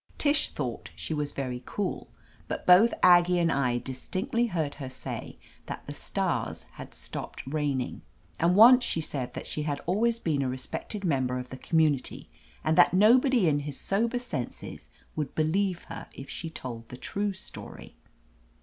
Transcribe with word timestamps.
Tish 0.17 0.49
thought 0.49 0.89
she 0.95 1.13
was 1.13 1.31
very 1.31 1.61
cool, 1.63 2.09
but 2.47 2.65
both 2.65 2.91
Aggie 3.03 3.37
and 3.37 3.51
I 3.51 3.77
distinctly 3.77 4.47
heard 4.47 4.73
her 4.81 4.89
say 4.89 5.37
that 5.67 5.85
the 5.85 5.93
stars 5.93 6.63
had 6.71 6.95
stopped 6.95 7.45
raining. 7.45 8.01
And 8.39 8.55
once 8.55 8.83
she 8.83 8.99
said 8.99 9.35
that 9.35 9.45
she 9.45 9.61
had 9.61 9.79
always 9.85 10.17
been 10.17 10.41
a 10.41 10.49
respected 10.49 11.03
member 11.05 11.37
of 11.37 11.49
the 11.49 11.57
community, 11.57 12.29
and 12.63 12.75
that 12.79 12.95
nobody 12.95 13.47
in 13.47 13.59
his 13.59 13.79
sober 13.79 14.17
senses 14.17 14.89
would 15.15 15.35
believe 15.35 15.83
her 15.83 16.07
if 16.15 16.27
she 16.31 16.49
told 16.49 16.89
the 16.89 16.97
true 16.97 17.31
story. 17.31 17.95